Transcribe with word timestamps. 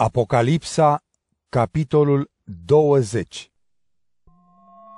Apocalipsa, 0.00 1.02
capitolul 1.48 2.30
20 2.66 3.50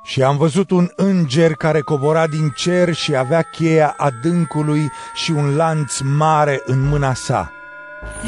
Și 0.05 0.23
am 0.23 0.37
văzut 0.37 0.71
un 0.71 0.89
înger 0.97 1.53
care 1.53 1.81
cobora 1.81 2.27
din 2.27 2.49
cer 2.57 2.93
și 2.93 3.17
avea 3.17 3.43
cheia 3.43 3.95
adâncului 3.97 4.91
și 5.15 5.31
un 5.31 5.57
lanț 5.57 5.99
mare 6.01 6.61
în 6.65 6.89
mâna 6.89 7.15
sa. 7.15 7.53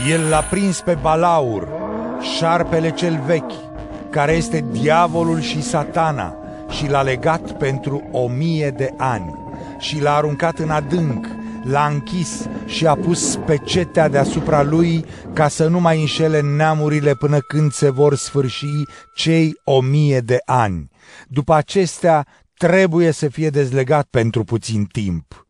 El 0.09 0.29
l-a 0.29 0.41
prins 0.41 0.81
pe 0.81 0.95
Balaur, 0.95 1.69
șarpele 2.37 2.91
cel 2.91 3.21
vechi, 3.27 3.53
care 4.11 4.33
este 4.33 4.65
diavolul 4.71 5.41
și 5.41 5.63
satana, 5.63 6.37
și 6.71 6.89
l-a 6.89 7.03
legat 7.03 7.57
pentru 7.59 8.09
o 8.13 8.29
mie 8.29 8.71
de 8.71 8.95
ani 8.97 9.35
și 9.79 10.01
l-a 10.01 10.15
aruncat 10.15 10.59
în 10.59 10.71
adânc 10.71 11.27
l-a 11.63 11.87
închis 11.87 12.47
și 12.67 12.87
a 12.87 12.95
pus 12.95 13.39
pecetea 13.47 14.09
deasupra 14.09 14.63
lui 14.63 15.05
ca 15.33 15.49
să 15.49 15.69
nu 15.69 15.81
mai 15.81 16.01
înșele 16.01 16.41
neamurile 16.41 17.15
până 17.15 17.39
când 17.41 17.73
se 17.73 17.91
vor 17.91 18.15
sfârși 18.15 18.67
cei 19.15 19.53
o 19.65 19.81
mie 19.81 20.21
de 20.21 20.39
ani. 20.45 20.89
După 21.29 21.55
acestea 21.55 22.27
trebuie 22.57 23.11
să 23.11 23.29
fie 23.29 23.51
dezlegat 23.51 24.07
pentru 24.11 24.45
puțin 24.45 24.85
timp. 24.85 25.47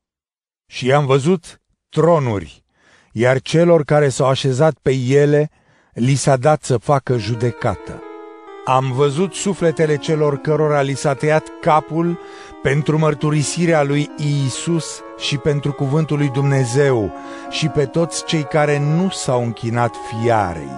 Și 0.67 0.93
am 0.93 1.07
văzut 1.07 1.61
tronuri, 1.89 2.65
iar 3.13 3.41
celor 3.41 3.85
care 3.85 4.09
s-au 4.09 4.29
așezat 4.29 4.75
pe 4.83 4.93
ele 4.95 5.51
li 5.93 6.15
s-a 6.15 6.37
dat 6.37 6.63
să 6.63 6.77
facă 6.77 7.17
judecată. 7.19 8.03
Am 8.65 8.93
văzut 8.93 9.35
sufletele 9.35 9.97
celor 9.97 10.37
cărora 10.37 10.81
li 10.81 10.95
s-a 10.95 11.15
tăiat 11.15 11.47
capul 11.61 12.19
pentru 12.63 12.99
mărturisirea 12.99 13.83
lui 13.83 14.11
Iisus 14.17 15.01
și 15.19 15.37
pentru 15.37 15.73
cuvântul 15.73 16.17
lui 16.17 16.29
Dumnezeu 16.29 17.13
și 17.51 17.69
pe 17.69 17.87
toți 17.87 18.25
cei 18.25 18.43
care 18.43 18.79
nu 18.79 19.11
s-au 19.11 19.43
închinat 19.43 19.95
fiarei, 20.09 20.71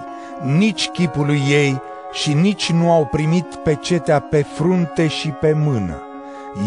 nici 0.43 0.87
chipului 0.87 1.41
ei 1.49 1.81
și 2.11 2.33
nici 2.33 2.71
nu 2.71 2.91
au 2.91 3.05
primit 3.05 3.55
pecetea 3.63 4.19
pe 4.19 4.41
frunte 4.41 5.07
și 5.07 5.29
pe 5.29 5.53
mână. 5.53 6.01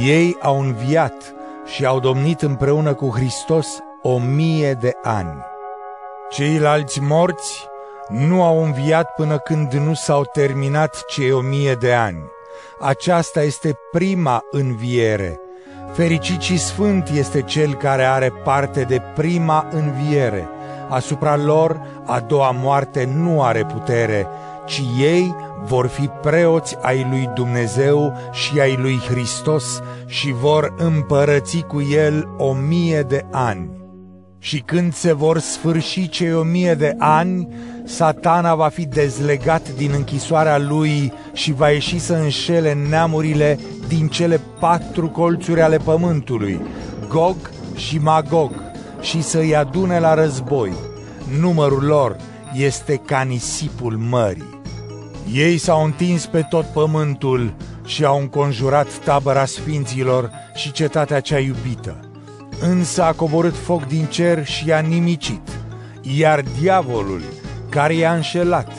Ei 0.02 0.36
au 0.40 0.60
înviat 0.60 1.34
și 1.64 1.86
au 1.86 2.00
domnit 2.00 2.42
împreună 2.42 2.94
cu 2.94 3.10
Hristos 3.14 3.78
o 4.02 4.18
mie 4.18 4.72
de 4.72 4.92
ani. 5.02 5.38
Ceilalți 6.30 7.00
morți 7.00 7.68
nu 8.08 8.42
au 8.42 8.64
înviat 8.64 9.14
până 9.16 9.38
când 9.38 9.72
nu 9.72 9.94
s-au 9.94 10.24
terminat 10.32 11.04
cei 11.06 11.32
o 11.32 11.40
mie 11.40 11.74
de 11.74 11.92
ani. 11.92 12.22
Aceasta 12.80 13.42
este 13.42 13.78
prima 13.92 14.42
înviere. 14.50 15.40
Fericit 15.92 16.40
și 16.40 16.58
sfânt 16.58 17.08
este 17.08 17.42
cel 17.42 17.74
care 17.74 18.04
are 18.04 18.32
parte 18.44 18.82
de 18.82 19.02
prima 19.14 19.66
înviere. 19.70 20.48
Asupra 20.88 21.36
lor, 21.36 21.80
a 22.06 22.20
doua 22.20 22.50
moarte 22.50 23.10
nu 23.14 23.42
are 23.42 23.64
putere, 23.64 24.26
ci 24.66 24.82
ei 25.00 25.34
vor 25.64 25.86
fi 25.86 26.06
preoți 26.06 26.76
ai 26.82 27.06
lui 27.10 27.30
Dumnezeu 27.34 28.12
și 28.32 28.60
ai 28.60 28.76
lui 28.76 29.00
Hristos 29.08 29.80
și 30.06 30.32
vor 30.32 30.74
împărăți 30.76 31.64
cu 31.66 31.82
el 31.82 32.28
o 32.36 32.52
mie 32.52 33.02
de 33.02 33.24
ani. 33.30 33.77
Și 34.38 34.58
când 34.60 34.94
se 34.94 35.12
vor 35.12 35.38
sfârși 35.38 36.08
cei 36.08 36.34
o 36.34 36.42
mie 36.42 36.74
de 36.74 36.94
ani, 36.98 37.48
satana 37.84 38.54
va 38.54 38.68
fi 38.68 38.86
dezlegat 38.86 39.74
din 39.76 39.90
închisoarea 39.94 40.58
lui 40.58 41.12
și 41.32 41.52
va 41.52 41.70
ieși 41.70 41.98
să 41.98 42.14
înșele 42.14 42.72
neamurile 42.88 43.58
din 43.88 44.08
cele 44.08 44.40
patru 44.58 45.08
colțuri 45.08 45.62
ale 45.62 45.76
pământului, 45.76 46.60
Gog 47.08 47.36
și 47.76 47.98
Magog, 47.98 48.50
și 49.00 49.22
să-i 49.22 49.56
adune 49.56 49.98
la 49.98 50.14
război. 50.14 50.72
Numărul 51.40 51.84
lor 51.84 52.16
este 52.54 53.00
ca 53.06 53.22
nisipul 53.22 53.96
mării. 53.96 54.60
Ei 55.32 55.58
s-au 55.58 55.84
întins 55.84 56.26
pe 56.26 56.46
tot 56.50 56.64
pământul 56.64 57.54
și 57.84 58.04
au 58.04 58.20
înconjurat 58.20 58.98
tabăra 59.04 59.44
sfinților 59.44 60.30
și 60.54 60.72
cetatea 60.72 61.20
cea 61.20 61.38
iubită 61.38 62.07
însă 62.60 63.02
a 63.02 63.12
coborât 63.12 63.56
foc 63.56 63.86
din 63.86 64.04
cer 64.04 64.46
și 64.46 64.68
i-a 64.68 64.78
nimicit, 64.80 65.40
iar 66.02 66.44
diavolul, 66.60 67.22
care 67.68 67.94
i-a 67.94 68.14
înșelat, 68.14 68.72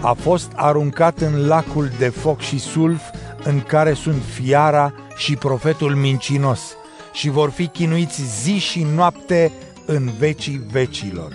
a 0.00 0.12
fost 0.12 0.52
aruncat 0.54 1.18
în 1.20 1.46
lacul 1.46 1.90
de 1.98 2.08
foc 2.08 2.40
și 2.40 2.58
sulf 2.58 3.02
în 3.42 3.60
care 3.60 3.92
sunt 3.92 4.22
fiara 4.34 4.94
și 5.16 5.36
profetul 5.36 5.94
mincinos 5.94 6.60
și 7.12 7.28
vor 7.28 7.50
fi 7.50 7.66
chinuiți 7.66 8.22
zi 8.42 8.58
și 8.58 8.86
noapte 8.94 9.52
în 9.86 10.10
vecii 10.18 10.60
vecilor. 10.70 11.32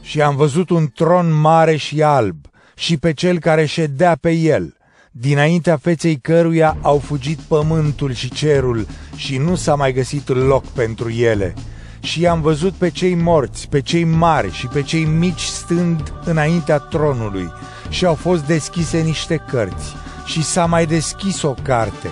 Și 0.00 0.22
am 0.22 0.36
văzut 0.36 0.70
un 0.70 0.88
tron 0.94 1.32
mare 1.40 1.76
și 1.76 2.02
alb 2.02 2.36
și 2.74 2.96
pe 2.96 3.12
cel 3.12 3.38
care 3.38 3.66
ședea 3.66 4.16
pe 4.20 4.30
el– 4.30 4.74
dinaintea 5.10 5.76
feței 5.76 6.16
căruia 6.16 6.76
au 6.80 6.98
fugit 6.98 7.38
pământul 7.38 8.12
și 8.12 8.30
cerul 8.30 8.86
și 9.16 9.38
nu 9.38 9.54
s-a 9.54 9.74
mai 9.74 9.92
găsit 9.92 10.28
loc 10.28 10.66
pentru 10.66 11.10
ele. 11.10 11.54
Și 12.00 12.26
am 12.26 12.40
văzut 12.40 12.72
pe 12.72 12.90
cei 12.90 13.14
morți, 13.14 13.68
pe 13.68 13.80
cei 13.80 14.04
mari 14.04 14.52
și 14.52 14.66
pe 14.66 14.82
cei 14.82 15.04
mici 15.04 15.42
stând 15.42 16.12
înaintea 16.24 16.78
tronului 16.78 17.52
și 17.88 18.04
au 18.04 18.14
fost 18.14 18.46
deschise 18.46 19.00
niște 19.00 19.44
cărți 19.48 19.94
și 20.24 20.44
s-a 20.44 20.66
mai 20.66 20.86
deschis 20.86 21.42
o 21.42 21.54
carte, 21.62 22.08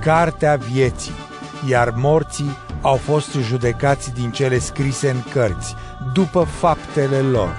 cartea 0.00 0.56
vieții, 0.72 1.12
iar 1.68 1.94
morții 1.96 2.56
au 2.80 2.96
fost 2.96 3.34
judecați 3.34 4.14
din 4.14 4.30
cele 4.30 4.58
scrise 4.58 5.10
în 5.10 5.22
cărți, 5.32 5.74
după 6.12 6.46
faptele 6.58 7.18
lor. 7.18 7.56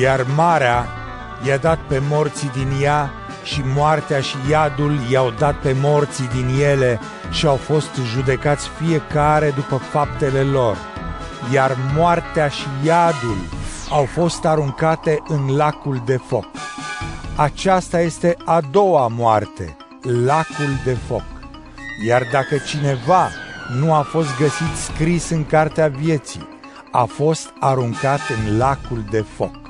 Iar 0.00 0.26
marea 0.36 0.86
i-a 1.46 1.56
dat 1.56 1.78
pe 1.88 2.02
morții 2.08 2.50
din 2.54 2.82
ea 2.82 3.10
și 3.42 3.62
moartea 3.74 4.20
și 4.20 4.36
iadul 4.50 4.98
i-au 5.10 5.30
dat 5.30 5.54
pe 5.54 5.76
morții 5.80 6.28
din 6.28 6.60
ele 6.60 7.00
și 7.30 7.46
au 7.46 7.56
fost 7.56 7.90
judecați 8.14 8.68
fiecare 8.68 9.52
după 9.54 9.76
faptele 9.76 10.40
lor. 10.42 10.76
Iar 11.52 11.76
moartea 11.96 12.48
și 12.48 12.66
iadul 12.84 13.36
au 13.90 14.04
fost 14.04 14.44
aruncate 14.44 15.22
în 15.28 15.56
lacul 15.56 16.02
de 16.04 16.16
foc. 16.16 16.44
Aceasta 17.36 18.00
este 18.00 18.36
a 18.44 18.60
doua 18.70 19.08
moarte, 19.08 19.76
lacul 20.24 20.72
de 20.84 20.96
foc. 21.06 21.24
Iar 22.06 22.22
dacă 22.32 22.56
cineva 22.56 23.28
nu 23.80 23.94
a 23.94 24.00
fost 24.00 24.28
găsit 24.38 24.76
scris 24.76 25.30
în 25.30 25.46
cartea 25.46 25.88
vieții, 25.88 26.48
a 26.90 27.04
fost 27.04 27.52
aruncat 27.60 28.20
în 28.36 28.56
lacul 28.56 29.04
de 29.10 29.24
foc. 29.36 29.61